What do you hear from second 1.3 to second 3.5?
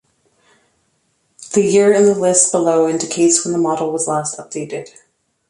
The year in the list below indicates